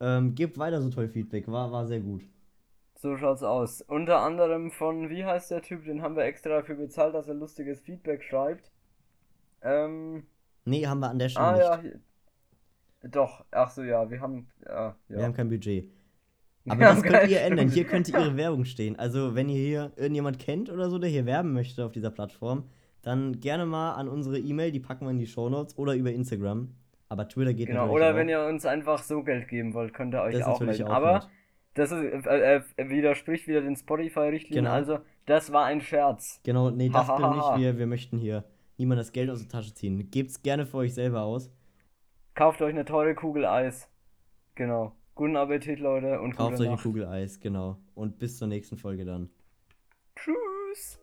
[0.00, 2.22] Ähm, gebt weiter so toll Feedback, war, war sehr gut.
[3.00, 3.80] So schaut's aus.
[3.82, 7.34] Unter anderem von, wie heißt der Typ, den haben wir extra dafür bezahlt, dass er
[7.34, 8.72] lustiges Feedback schreibt.
[9.62, 10.24] Ähm,
[10.64, 11.62] Nee, haben wir an der Stelle ah nicht.
[11.62, 12.00] ja, hier-
[13.10, 15.24] doch, ach so, ja, wir haben, ja, Wir ja.
[15.24, 15.88] haben kein Budget.
[16.68, 17.68] Aber das haben könnt ihr ändern.
[17.68, 17.88] Hier stimmt.
[17.90, 18.98] könnte ihre Werbung stehen.
[18.98, 22.64] Also, wenn ihr hier irgendjemand kennt oder so, der hier werben möchte auf dieser Plattform,
[23.02, 26.74] dann gerne mal an unsere E-Mail, die packen wir in die Shownotes oder über Instagram.
[27.08, 28.16] Aber Twitter geht Genau, natürlich oder auch.
[28.16, 30.82] wenn ihr uns einfach so Geld geben wollt, könnt ihr euch Das auch melden.
[30.88, 31.28] auch Aber nett.
[31.78, 34.64] Das ist, äh, äh, widerspricht wieder den Spotify-Richtlinien.
[34.64, 34.74] Genau.
[34.74, 36.40] Also, das war ein Scherz.
[36.42, 37.56] Genau, nee, das Hahaha.
[37.56, 37.64] nicht.
[37.64, 38.44] Wir, wir möchten hier
[38.76, 40.10] niemand das Geld aus der Tasche ziehen.
[40.10, 41.50] Gebt's gerne für euch selber aus.
[42.34, 43.88] Kauft euch eine teure Kugel Eis.
[44.54, 44.92] Genau.
[45.14, 46.76] Guten Appetit, Leute, und Kauft euch eine.
[46.76, 47.78] Kugel Eis, genau.
[47.94, 49.30] Und bis zur nächsten Folge dann.
[50.16, 50.97] Tschüss.